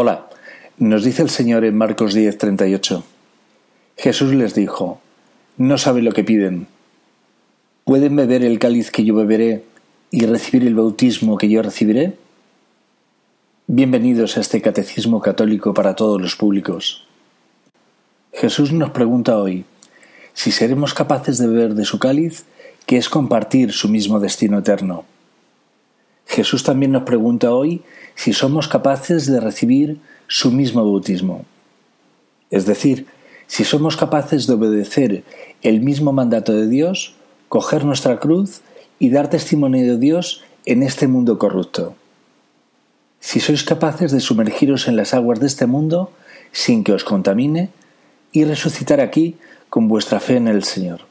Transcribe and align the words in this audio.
Hola, 0.00 0.28
nos 0.78 1.02
dice 1.02 1.22
el 1.22 1.28
Señor 1.28 1.64
en 1.64 1.76
Marcos 1.76 2.14
10, 2.14 2.38
38. 2.38 3.02
Jesús 3.96 4.32
les 4.32 4.54
dijo, 4.54 5.00
no 5.56 5.76
saben 5.76 6.04
lo 6.04 6.12
que 6.12 6.22
piden. 6.22 6.68
¿Pueden 7.82 8.14
beber 8.14 8.44
el 8.44 8.60
cáliz 8.60 8.92
que 8.92 9.04
yo 9.04 9.16
beberé 9.16 9.64
y 10.12 10.24
recibir 10.24 10.68
el 10.68 10.76
bautismo 10.76 11.36
que 11.36 11.48
yo 11.48 11.62
recibiré? 11.62 12.16
Bienvenidos 13.66 14.36
a 14.36 14.40
este 14.40 14.62
Catecismo 14.62 15.20
Católico 15.20 15.74
para 15.74 15.96
todos 15.96 16.22
los 16.22 16.36
públicos. 16.36 17.04
Jesús 18.32 18.72
nos 18.72 18.90
pregunta 18.90 19.36
hoy 19.36 19.64
si 20.32 20.52
seremos 20.52 20.94
capaces 20.94 21.38
de 21.38 21.48
beber 21.48 21.74
de 21.74 21.84
su 21.84 21.98
cáliz, 21.98 22.44
que 22.86 22.98
es 22.98 23.08
compartir 23.08 23.72
su 23.72 23.88
mismo 23.88 24.20
destino 24.20 24.58
eterno. 24.58 25.06
Jesús 26.28 26.62
también 26.62 26.92
nos 26.92 27.02
pregunta 27.02 27.50
hoy 27.50 27.82
si 28.18 28.32
somos 28.32 28.66
capaces 28.66 29.30
de 29.30 29.38
recibir 29.38 30.00
su 30.26 30.50
mismo 30.50 30.82
bautismo. 30.82 31.44
Es 32.50 32.66
decir, 32.66 33.06
si 33.46 33.62
somos 33.62 33.96
capaces 33.96 34.48
de 34.48 34.54
obedecer 34.54 35.22
el 35.62 35.80
mismo 35.80 36.12
mandato 36.12 36.52
de 36.52 36.66
Dios, 36.66 37.14
coger 37.48 37.84
nuestra 37.84 38.18
cruz 38.18 38.62
y 38.98 39.10
dar 39.10 39.30
testimonio 39.30 39.86
de 39.86 39.98
Dios 39.98 40.42
en 40.66 40.82
este 40.82 41.06
mundo 41.06 41.38
corrupto. 41.38 41.94
Si 43.20 43.38
sois 43.38 43.62
capaces 43.62 44.10
de 44.10 44.18
sumergiros 44.18 44.88
en 44.88 44.96
las 44.96 45.14
aguas 45.14 45.38
de 45.38 45.46
este 45.46 45.66
mundo 45.66 46.10
sin 46.50 46.82
que 46.82 46.94
os 46.94 47.04
contamine 47.04 47.70
y 48.32 48.42
resucitar 48.42 49.00
aquí 49.00 49.36
con 49.70 49.86
vuestra 49.86 50.18
fe 50.18 50.34
en 50.34 50.48
el 50.48 50.64
Señor. 50.64 51.02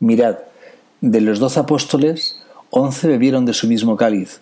Mirad, 0.00 0.38
de 1.00 1.20
los 1.20 1.38
doce 1.38 1.60
apóstoles, 1.60 2.42
once 2.70 3.06
bebieron 3.06 3.46
de 3.46 3.54
su 3.54 3.68
mismo 3.68 3.96
cáliz, 3.96 4.40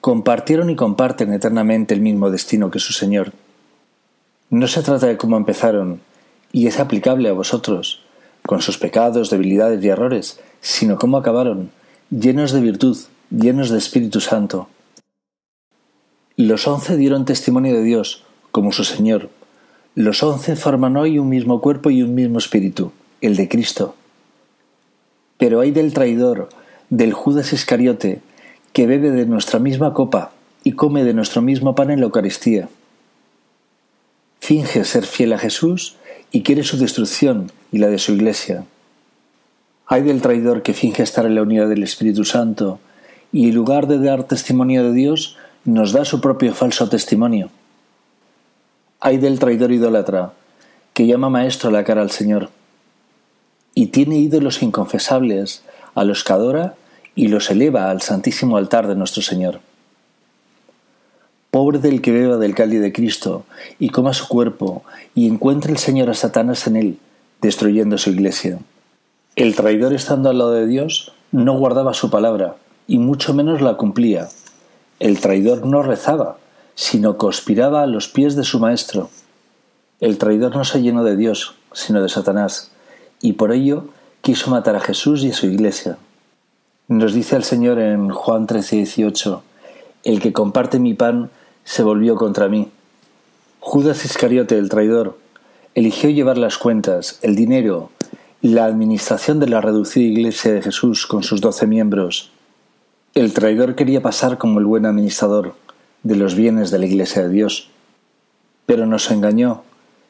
compartieron 0.00 0.70
y 0.70 0.76
comparten 0.76 1.32
eternamente 1.32 1.94
el 1.94 2.00
mismo 2.00 2.30
destino 2.30 2.70
que 2.70 2.78
su 2.78 2.92
Señor. 2.92 3.32
No 4.48 4.66
se 4.66 4.82
trata 4.82 5.06
de 5.06 5.16
cómo 5.16 5.36
empezaron, 5.36 6.00
y 6.52 6.66
es 6.66 6.80
aplicable 6.80 7.28
a 7.28 7.34
vosotros, 7.34 8.02
con 8.44 8.62
sus 8.62 8.78
pecados, 8.78 9.30
debilidades 9.30 9.84
y 9.84 9.88
errores, 9.88 10.40
sino 10.60 10.98
cómo 10.98 11.18
acabaron, 11.18 11.70
llenos 12.10 12.52
de 12.52 12.60
virtud, 12.60 12.98
llenos 13.30 13.70
de 13.70 13.78
Espíritu 13.78 14.20
Santo. 14.20 14.68
Los 16.36 16.66
once 16.66 16.96
dieron 16.96 17.26
testimonio 17.26 17.74
de 17.74 17.82
Dios, 17.82 18.24
como 18.50 18.72
su 18.72 18.84
Señor. 18.84 19.28
Los 19.94 20.22
once 20.22 20.56
forman 20.56 20.96
hoy 20.96 21.18
un 21.18 21.28
mismo 21.28 21.60
cuerpo 21.60 21.90
y 21.90 22.02
un 22.02 22.14
mismo 22.14 22.38
espíritu, 22.38 22.92
el 23.20 23.36
de 23.36 23.48
Cristo. 23.48 23.94
Pero 25.36 25.60
hay 25.60 25.70
del 25.70 25.92
traidor, 25.92 26.48
del 26.88 27.12
Judas 27.12 27.52
Iscariote, 27.52 28.22
que 28.72 28.86
bebe 28.86 29.10
de 29.10 29.26
nuestra 29.26 29.58
misma 29.58 29.92
copa 29.94 30.32
y 30.62 30.72
come 30.72 31.04
de 31.04 31.14
nuestro 31.14 31.42
mismo 31.42 31.74
pan 31.74 31.90
en 31.90 32.00
la 32.00 32.06
Eucaristía. 32.06 32.68
Finge 34.40 34.84
ser 34.84 35.04
fiel 35.04 35.32
a 35.32 35.38
Jesús 35.38 35.96
y 36.30 36.42
quiere 36.42 36.62
su 36.62 36.78
destrucción 36.78 37.52
y 37.72 37.78
la 37.78 37.88
de 37.88 37.98
su 37.98 38.12
iglesia. 38.12 38.64
Hay 39.86 40.02
del 40.02 40.22
traidor 40.22 40.62
que 40.62 40.72
finge 40.72 41.02
estar 41.02 41.26
en 41.26 41.34
la 41.34 41.42
unidad 41.42 41.68
del 41.68 41.82
Espíritu 41.82 42.24
Santo 42.24 42.78
y 43.32 43.48
en 43.48 43.54
lugar 43.54 43.86
de 43.86 43.98
dar 43.98 44.24
testimonio 44.24 44.84
de 44.84 44.92
Dios, 44.92 45.36
nos 45.64 45.92
da 45.92 46.04
su 46.04 46.20
propio 46.20 46.54
falso 46.54 46.88
testimonio. 46.88 47.50
Hay 49.00 49.18
del 49.18 49.38
traidor 49.38 49.72
idólatra 49.72 50.32
que 50.94 51.06
llama 51.06 51.28
maestro 51.28 51.68
a 51.68 51.72
la 51.72 51.84
cara 51.84 52.02
al 52.02 52.10
Señor 52.10 52.50
y 53.74 53.88
tiene 53.88 54.18
ídolos 54.18 54.62
inconfesables 54.62 55.62
a 55.94 56.04
los 56.04 56.24
que 56.24 56.32
adora 56.32 56.74
y 57.20 57.28
los 57.28 57.50
eleva 57.50 57.90
al 57.90 58.00
santísimo 58.00 58.56
altar 58.56 58.88
de 58.88 58.94
nuestro 58.94 59.20
Señor. 59.20 59.60
Pobre 61.50 61.78
del 61.78 62.00
que 62.00 62.12
beba 62.12 62.38
del 62.38 62.54
cáliz 62.54 62.80
de 62.80 62.94
Cristo 62.94 63.44
y 63.78 63.90
coma 63.90 64.14
su 64.14 64.26
cuerpo 64.26 64.84
y 65.14 65.28
encuentre 65.28 65.70
el 65.70 65.76
Señor 65.76 66.08
a 66.08 66.14
Satanás 66.14 66.66
en 66.66 66.76
él, 66.76 66.98
destruyendo 67.42 67.98
su 67.98 68.08
iglesia. 68.08 68.58
El 69.36 69.54
traidor 69.54 69.92
estando 69.92 70.30
al 70.30 70.38
lado 70.38 70.52
de 70.52 70.66
Dios 70.66 71.12
no 71.30 71.58
guardaba 71.58 71.92
su 71.92 72.08
palabra 72.08 72.56
y 72.86 72.96
mucho 72.96 73.34
menos 73.34 73.60
la 73.60 73.74
cumplía. 73.74 74.30
El 74.98 75.20
traidor 75.20 75.66
no 75.66 75.82
rezaba, 75.82 76.38
sino 76.74 77.18
conspiraba 77.18 77.82
a 77.82 77.86
los 77.86 78.08
pies 78.08 78.34
de 78.34 78.44
su 78.44 78.60
maestro. 78.60 79.10
El 80.00 80.16
traidor 80.16 80.56
no 80.56 80.64
se 80.64 80.80
llenó 80.80 81.04
de 81.04 81.18
Dios, 81.18 81.54
sino 81.74 82.00
de 82.00 82.08
Satanás, 82.08 82.72
y 83.20 83.34
por 83.34 83.52
ello 83.52 83.88
quiso 84.22 84.50
matar 84.50 84.74
a 84.74 84.80
Jesús 84.80 85.22
y 85.22 85.32
a 85.32 85.34
su 85.34 85.44
iglesia. 85.44 85.98
Nos 86.90 87.14
dice 87.14 87.36
el 87.36 87.44
Señor 87.44 87.78
en 87.78 88.08
Juan 88.08 88.48
13, 88.48 88.74
18, 88.74 89.44
El 90.02 90.20
que 90.20 90.32
comparte 90.32 90.80
mi 90.80 90.92
pan 90.92 91.30
se 91.62 91.84
volvió 91.84 92.16
contra 92.16 92.48
mí. 92.48 92.68
Judas 93.60 94.04
Iscariote, 94.04 94.58
el 94.58 94.68
traidor, 94.68 95.16
eligió 95.76 96.10
llevar 96.10 96.36
las 96.36 96.58
cuentas, 96.58 97.20
el 97.22 97.36
dinero, 97.36 97.90
la 98.42 98.64
administración 98.64 99.38
de 99.38 99.48
la 99.48 99.60
reducida 99.60 100.02
iglesia 100.02 100.52
de 100.52 100.62
Jesús 100.62 101.06
con 101.06 101.22
sus 101.22 101.40
doce 101.40 101.68
miembros. 101.68 102.32
El 103.14 103.34
traidor 103.34 103.76
quería 103.76 104.02
pasar 104.02 104.36
como 104.36 104.58
el 104.58 104.66
buen 104.66 104.84
administrador 104.84 105.54
de 106.02 106.16
los 106.16 106.34
bienes 106.34 106.72
de 106.72 106.80
la 106.80 106.86
iglesia 106.86 107.22
de 107.22 107.28
Dios, 107.28 107.70
pero 108.66 108.86
nos 108.86 109.12
engañó, 109.12 109.62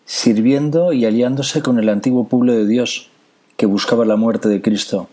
sirviendo 0.07 0.95
y 0.95 1.05
aliándose 1.05 1.61
con 1.61 1.79
el 1.79 1.91
antiguo 1.91 2.27
pueblo 2.27 2.55
de 2.55 2.67
Dios, 2.67 3.11
que 3.59 3.67
buscaba 3.67 4.07
la 4.07 4.17
muerte 4.17 4.49
de 4.49 4.63
Cristo. 4.63 5.11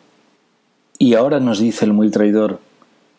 Y 0.99 1.13
ahora 1.13 1.39
nos 1.39 1.59
dice 1.59 1.85
el 1.85 1.93
muy 1.93 2.09
traidor, 2.09 2.59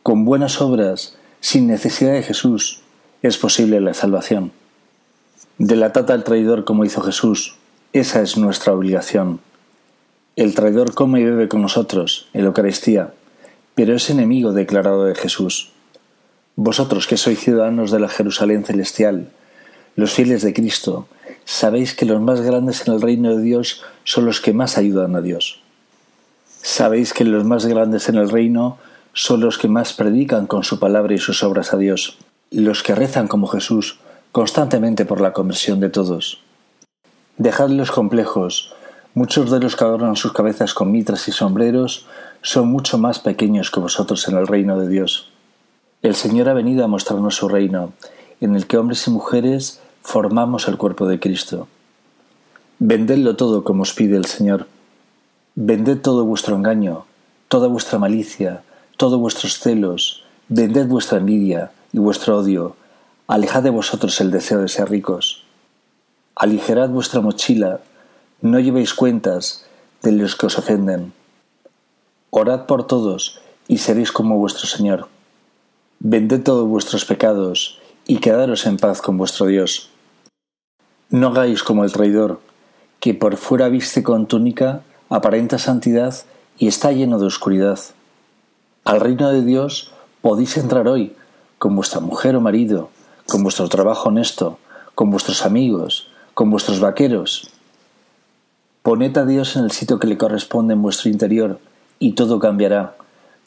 con 0.02 0.24
buenas 0.24 0.60
obras, 0.60 1.16
sin 1.40 1.68
necesidad 1.68 2.12
de 2.12 2.24
Jesús, 2.24 2.80
es 3.22 3.38
posible 3.38 3.80
la 3.80 3.94
salvación. 3.94 4.50
Delatad 5.58 6.10
al 6.10 6.24
traidor 6.24 6.64
como 6.64 6.84
hizo 6.84 7.02
Jesús, 7.02 7.56
esa 7.92 8.20
es 8.20 8.36
nuestra 8.36 8.72
obligación. 8.72 9.40
El 10.34 10.54
traidor 10.54 10.92
come 10.94 11.20
y 11.20 11.24
bebe 11.24 11.48
con 11.48 11.62
nosotros 11.62 12.28
en 12.32 12.42
la 12.42 12.48
Eucaristía, 12.48 13.14
pero 13.76 13.94
es 13.94 14.10
enemigo 14.10 14.52
declarado 14.52 15.04
de 15.04 15.14
Jesús. 15.14 15.70
Vosotros 16.56 17.06
que 17.06 17.16
sois 17.16 17.38
ciudadanos 17.38 17.92
de 17.92 18.00
la 18.00 18.08
Jerusalén 18.08 18.64
celestial, 18.64 19.30
los 19.94 20.12
fieles 20.12 20.42
de 20.42 20.52
Cristo, 20.52 21.06
sabéis 21.44 21.94
que 21.94 22.06
los 22.06 22.20
más 22.20 22.40
grandes 22.40 22.86
en 22.88 22.94
el 22.94 23.00
reino 23.00 23.36
de 23.36 23.42
Dios 23.42 23.82
son 24.02 24.26
los 24.26 24.40
que 24.40 24.52
más 24.52 24.78
ayudan 24.78 25.14
a 25.14 25.20
Dios. 25.20 25.60
Sabéis 26.70 27.14
que 27.14 27.24
los 27.24 27.46
más 27.46 27.64
grandes 27.64 28.10
en 28.10 28.16
el 28.16 28.28
reino 28.28 28.76
son 29.14 29.40
los 29.40 29.56
que 29.56 29.68
más 29.68 29.94
predican 29.94 30.46
con 30.46 30.64
su 30.64 30.78
palabra 30.78 31.14
y 31.14 31.18
sus 31.18 31.42
obras 31.42 31.72
a 31.72 31.78
Dios 31.78 32.18
los 32.50 32.82
que 32.82 32.94
rezan 32.94 33.26
como 33.26 33.46
Jesús 33.46 34.00
constantemente 34.32 35.06
por 35.06 35.22
la 35.22 35.32
conversión 35.32 35.80
de 35.80 35.88
todos. 35.88 36.42
Dejad 37.38 37.70
los 37.70 37.90
complejos. 37.90 38.74
Muchos 39.14 39.50
de 39.50 39.60
los 39.60 39.76
que 39.76 39.84
adornan 39.84 40.14
sus 40.14 40.34
cabezas 40.34 40.74
con 40.74 40.92
mitras 40.92 41.26
y 41.26 41.32
sombreros 41.32 42.06
son 42.42 42.68
mucho 42.68 42.98
más 42.98 43.18
pequeños 43.18 43.70
que 43.70 43.80
vosotros 43.80 44.28
en 44.28 44.36
el 44.36 44.46
reino 44.46 44.78
de 44.78 44.88
Dios. 44.88 45.30
El 46.02 46.16
Señor 46.16 46.50
ha 46.50 46.52
venido 46.52 46.84
a 46.84 46.88
mostrarnos 46.88 47.36
su 47.36 47.48
reino, 47.48 47.94
en 48.42 48.54
el 48.54 48.66
que 48.66 48.76
hombres 48.76 49.06
y 49.08 49.10
mujeres 49.10 49.80
formamos 50.02 50.68
el 50.68 50.76
cuerpo 50.76 51.06
de 51.06 51.18
Cristo. 51.18 51.66
Vendedlo 52.78 53.36
todo 53.36 53.64
como 53.64 53.84
os 53.84 53.94
pide 53.94 54.18
el 54.18 54.26
Señor. 54.26 54.66
Vended 55.60 56.02
todo 56.02 56.24
vuestro 56.24 56.54
engaño, 56.54 57.04
toda 57.48 57.66
vuestra 57.66 57.98
malicia, 57.98 58.62
todos 58.96 59.18
vuestros 59.18 59.58
celos, 59.58 60.22
vended 60.48 60.86
vuestra 60.86 61.18
envidia, 61.18 61.72
y 61.92 61.98
vuestro 61.98 62.38
odio, 62.38 62.76
alejad 63.26 63.64
de 63.64 63.70
vosotros 63.70 64.20
el 64.20 64.30
deseo 64.30 64.60
de 64.60 64.68
ser 64.68 64.88
ricos. 64.88 65.42
Aligerad 66.36 66.90
vuestra 66.90 67.20
mochila, 67.22 67.80
no 68.40 68.60
llevéis 68.60 68.94
cuentas 68.94 69.66
de 70.00 70.12
los 70.12 70.36
que 70.36 70.46
os 70.46 70.58
ofenden. 70.58 71.12
Orad 72.30 72.66
por 72.66 72.86
todos 72.86 73.40
y 73.66 73.78
seréis 73.78 74.12
como 74.12 74.38
vuestro 74.38 74.68
Señor. 74.68 75.08
Vended 75.98 76.44
todos 76.44 76.68
vuestros 76.68 77.04
pecados 77.04 77.80
y 78.06 78.18
quedaros 78.18 78.64
en 78.64 78.76
paz 78.76 79.02
con 79.02 79.18
vuestro 79.18 79.46
Dios. 79.46 79.90
No 81.10 81.26
hagáis 81.30 81.64
como 81.64 81.82
el 81.82 81.90
traidor, 81.90 82.40
que 83.00 83.12
por 83.12 83.36
fuera 83.36 83.68
viste 83.68 84.04
con 84.04 84.28
túnica, 84.28 84.84
aparenta 85.08 85.58
santidad 85.58 86.14
y 86.58 86.68
está 86.68 86.92
lleno 86.92 87.18
de 87.18 87.26
oscuridad. 87.26 87.78
Al 88.84 89.00
reino 89.00 89.30
de 89.30 89.42
Dios 89.42 89.92
podéis 90.20 90.56
entrar 90.56 90.88
hoy 90.88 91.14
con 91.58 91.74
vuestra 91.74 92.00
mujer 92.00 92.36
o 92.36 92.40
marido, 92.40 92.90
con 93.28 93.42
vuestro 93.42 93.68
trabajo 93.68 94.08
honesto, 94.08 94.58
con 94.94 95.10
vuestros 95.10 95.44
amigos, 95.44 96.08
con 96.34 96.50
vuestros 96.50 96.80
vaqueros. 96.80 97.50
Poned 98.82 99.16
a 99.18 99.26
Dios 99.26 99.56
en 99.56 99.64
el 99.64 99.70
sitio 99.70 99.98
que 99.98 100.06
le 100.06 100.18
corresponde 100.18 100.74
en 100.74 100.82
vuestro 100.82 101.10
interior 101.10 101.58
y 101.98 102.12
todo 102.12 102.38
cambiará, 102.38 102.96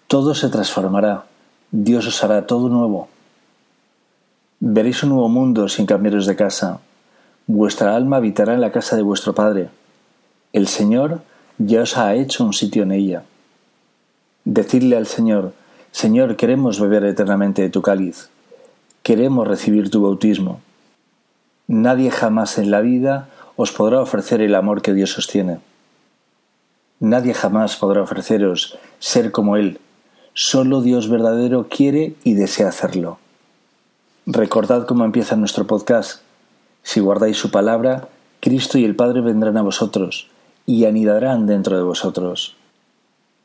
todo 0.08 0.36
se 0.36 0.50
transformará, 0.50 1.26
Dios 1.72 2.06
os 2.08 2.24
hará 2.24 2.46
todo 2.48 2.70
nuevo. 2.70 3.08
Veréis 4.60 5.02
un 5.04 5.10
nuevo 5.10 5.30
mundo 5.30 5.68
sin 5.70 5.86
cambiaros 5.86 6.26
de 6.26 6.36
casa. 6.36 6.80
Vuestra 7.48 7.96
alma 7.96 8.18
habitará 8.18 8.54
en 8.54 8.62
la 8.62 8.72
casa 8.72 8.96
de 8.96 9.02
vuestro 9.02 9.34
Padre. 9.34 9.70
El 10.54 10.68
Señor 10.68 11.22
ya 11.58 11.82
os 11.82 11.98
ha 11.98 12.16
hecho 12.16 12.44
un 12.44 12.54
sitio 12.54 12.84
en 12.84 12.92
ella. 12.92 13.24
Decidle 14.46 14.98
al 14.98 15.08
Señor, 15.08 15.54
Señor, 15.92 16.36
queremos 16.36 16.80
beber 16.80 17.04
eternamente 17.04 17.62
de 17.62 17.70
tu 17.70 17.82
cáliz, 17.82 18.30
queremos 19.04 19.48
recibir 19.48 19.90
tu 19.90 20.02
bautismo. 20.04 20.62
Nadie 21.68 22.12
jamás 22.12 22.58
en 22.58 22.72
la 22.72 22.82
vida 22.82 23.30
os 23.56 23.72
podrá 23.72 24.02
ofrecer 24.02 24.42
el 24.42 24.56
amor 24.56 24.82
que 24.82 24.94
Dios 24.94 25.18
os 25.18 25.28
tiene. 25.28 25.60
Nadie 27.00 27.34
jamás 27.34 27.76
podrá 27.76 28.02
ofreceros 28.02 28.78
ser 29.00 29.32
como 29.32 29.58
Él. 29.58 29.80
Solo 30.34 30.82
Dios 30.82 31.10
verdadero 31.10 31.68
quiere 31.70 32.16
y 32.24 32.36
desea 32.36 32.70
hacerlo. 32.70 33.20
Recordad 34.26 34.86
cómo 34.86 35.04
empieza 35.04 35.36
nuestro 35.36 35.68
podcast. 35.68 36.22
Si 36.84 37.00
guardáis 37.00 37.38
su 37.38 37.52
palabra, 37.52 38.08
Cristo 38.40 38.78
y 38.78 38.86
el 38.86 38.96
Padre 38.96 39.22
vendrán 39.22 39.58
a 39.58 39.62
vosotros 39.62 40.28
y 40.66 40.86
anidarán 40.86 41.48
dentro 41.48 41.78
de 41.78 41.84
vosotros. 41.84 42.56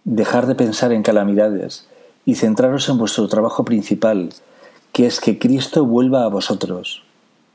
Dejar 0.05 0.47
de 0.47 0.55
pensar 0.55 0.93
en 0.93 1.03
calamidades 1.03 1.87
y 2.25 2.35
centraros 2.35 2.89
en 2.89 2.99
vuestro 2.99 3.29
trabajo 3.29 3.65
principal, 3.65 4.31
que 4.93 5.07
es 5.07 5.21
que 5.21 5.39
Cristo 5.39 5.85
vuelva 5.85 6.25
a 6.25 6.29
vosotros. 6.29 7.03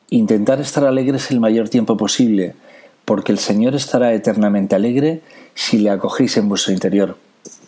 Intentar 0.10 0.62
estar 0.62 0.86
alegres 0.86 1.32
el 1.32 1.40
mayor 1.40 1.70
tiempo 1.70 1.98
posible, 1.98 2.56
porque 3.06 3.32
el 3.32 3.38
Señor 3.38 3.76
estará 3.76 4.14
eternamente 4.14 4.76
alegre 4.76 5.22
si 5.56 5.80
le 5.80 5.90
acogéis 5.90 6.38
en 6.38 6.50
vuestro 6.50 6.74
interior. 6.74 7.18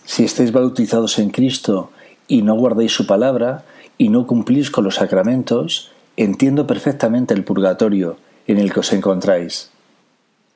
Si 0.06 0.24
estáis 0.24 0.51
bautizados 0.51 1.19
en 1.19 1.30
Cristo 1.30 1.92
y 2.28 2.42
no 2.42 2.56
guardáis 2.56 2.94
su 2.94 3.07
palabra 3.07 3.63
y 3.98 4.10
no 4.10 4.28
cumplís 4.28 4.72
con 4.72 4.84
los 4.84 4.96
sacramentos, 4.96 5.92
entiendo 6.18 6.68
perfectamente 6.68 7.34
el 7.34 7.44
purgatorio 7.44 8.18
en 8.48 8.60
el 8.60 8.72
que 8.72 8.81
os 8.81 8.94
encontráis. 8.94 9.73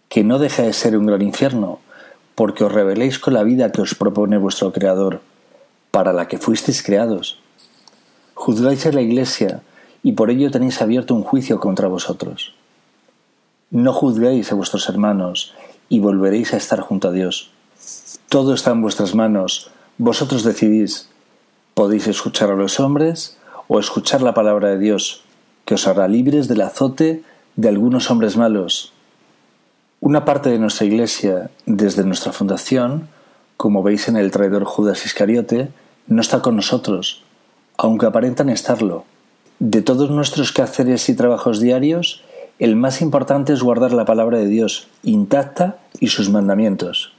Que 0.10 0.24
no 0.24 0.40
deja 0.40 0.64
de 0.64 0.74
ser 0.74 0.98
un 0.98 1.06
gran 1.06 1.22
infierno, 1.22 1.80
porque 2.36 2.64
os 2.64 2.72
rebeléis 2.72 3.20
con 3.20 3.34
la 3.34 3.44
vida 3.44 3.72
que 3.72 3.82
os 3.82 3.96
propone 3.96 4.38
vuestro 4.38 4.72
Creador, 4.72 5.22
para 5.92 6.14
la 6.14 6.28
que 6.28 6.38
fuisteis 6.38 6.84
creados. 6.84 7.40
Juzgáis 8.36 8.86
a 8.86 8.92
la 8.92 9.02
Iglesia 9.02 9.62
y 10.04 10.12
por 10.12 10.30
ello 10.30 10.52
tenéis 10.52 10.82
abierto 10.82 11.16
un 11.16 11.24
juicio 11.24 11.60
contra 11.60 11.88
vosotros. 11.88 12.54
No 13.72 13.92
juzguéis 13.92 14.52
a 14.52 14.56
vuestros 14.56 14.88
hermanos 14.88 15.54
y 15.90 16.00
volveréis 16.00 16.54
a 16.54 16.58
estar 16.58 16.80
junto 16.80 17.10
a 17.10 17.12
Dios. 17.12 17.50
Todo 18.30 18.54
está 18.54 18.72
en 18.72 18.82
vuestras 18.82 19.16
manos, 19.16 19.72
vosotros 19.98 20.44
decidís. 20.44 21.10
Podéis 21.74 22.08
escuchar 22.08 22.52
a 22.52 22.56
los 22.56 22.80
hombres 22.80 23.38
o 23.68 23.80
escuchar 23.80 24.22
la 24.22 24.34
palabra 24.34 24.70
de 24.70 24.80
Dios, 24.80 25.24
que 25.66 25.74
os 25.74 25.88
hará 25.88 26.08
libres 26.08 26.48
del 26.48 26.62
azote 26.62 27.24
de 27.56 27.70
algunos 27.70 28.10
hombres 28.12 28.38
malos. 28.38 28.94
Una 30.00 30.26
parte 30.26 30.52
de 30.52 30.60
nuestra 30.60 30.86
Iglesia, 30.86 31.50
desde 31.66 32.04
nuestra 32.04 32.32
fundación, 32.32 33.08
como 33.58 33.82
veis 33.82 34.08
en 34.08 34.16
el 34.16 34.30
traidor 34.30 34.64
Judas 34.64 35.06
Iscariote, 35.06 35.70
no 36.06 36.22
está 36.22 36.42
con 36.42 36.56
nosotros, 36.56 37.24
aunque 37.78 38.06
aparentan 38.06 38.50
estarlo. 38.50 39.06
De 39.58 39.82
todos 39.82 40.12
nuestros 40.12 40.52
quehaceres 40.52 41.10
y 41.10 41.16
trabajos 41.16 41.60
diarios, 41.60 42.24
el 42.60 42.76
más 42.76 43.02
importante 43.02 43.54
es 43.54 43.64
guardar 43.64 43.92
la 43.92 44.06
palabra 44.06 44.38
de 44.38 44.46
Dios 44.46 44.88
intacta 45.02 45.80
y 46.00 46.08
sus 46.08 46.30
mandamientos. 46.30 47.14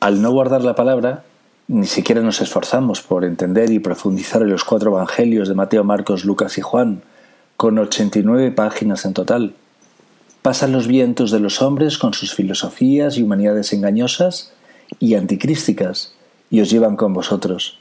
Al 0.00 0.22
no 0.22 0.32
guardar 0.32 0.64
la 0.64 0.74
palabra, 0.74 1.24
ni 1.66 1.86
siquiera 1.86 2.22
nos 2.22 2.40
esforzamos 2.40 3.02
por 3.02 3.26
entender 3.26 3.70
y 3.70 3.78
profundizar 3.78 4.40
en 4.40 4.48
los 4.48 4.64
cuatro 4.64 4.90
evangelios 4.90 5.48
de 5.48 5.54
Mateo, 5.54 5.84
Marcos, 5.84 6.24
Lucas 6.24 6.56
y 6.56 6.62
Juan, 6.62 7.02
con 7.58 7.78
89 7.78 8.52
páginas 8.52 9.04
en 9.04 9.12
total. 9.12 9.54
Pasan 10.48 10.72
los 10.72 10.86
vientos 10.86 11.30
de 11.30 11.40
los 11.40 11.60
hombres 11.60 11.98
con 11.98 12.14
sus 12.14 12.34
filosofías 12.34 13.18
y 13.18 13.22
humanidades 13.22 13.74
engañosas 13.74 14.54
y 14.98 15.12
anticrísticas, 15.12 16.14
y 16.48 16.62
os 16.62 16.70
llevan 16.70 16.96
con 16.96 17.12
vosotros. 17.12 17.78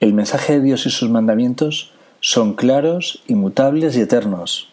El 0.00 0.14
mensaje 0.14 0.54
de 0.54 0.62
Dios 0.62 0.86
y 0.86 0.90
sus 0.90 1.10
mandamientos 1.10 1.92
son 2.20 2.54
claros, 2.54 3.22
inmutables 3.26 3.94
y 3.94 4.00
eternos. 4.00 4.70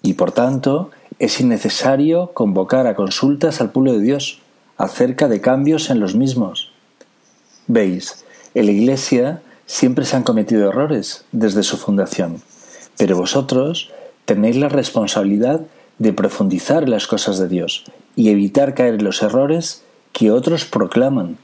Y 0.00 0.14
por 0.14 0.32
tanto, 0.32 0.90
es 1.18 1.38
innecesario 1.38 2.30
convocar 2.32 2.86
a 2.86 2.94
consultas 2.94 3.60
al 3.60 3.70
pueblo 3.70 3.92
de 3.92 4.00
Dios 4.00 4.40
acerca 4.78 5.28
de 5.28 5.42
cambios 5.42 5.90
en 5.90 6.00
los 6.00 6.14
mismos. 6.14 6.72
Veis, 7.66 8.24
en 8.54 8.64
la 8.64 8.72
Iglesia 8.72 9.42
siempre 9.66 10.06
se 10.06 10.16
han 10.16 10.22
cometido 10.22 10.70
errores 10.70 11.26
desde 11.30 11.62
su 11.62 11.76
fundación, 11.76 12.40
pero 12.96 13.18
vosotros 13.18 13.90
tenéis 14.24 14.56
la 14.56 14.70
responsabilidad 14.70 15.60
de 16.02 16.12
profundizar 16.12 16.88
las 16.88 17.06
cosas 17.06 17.38
de 17.38 17.46
Dios 17.46 17.84
y 18.16 18.30
evitar 18.30 18.74
caer 18.74 18.94
en 18.94 19.04
los 19.04 19.22
errores 19.22 19.84
que 20.12 20.32
otros 20.32 20.64
proclaman 20.64 21.38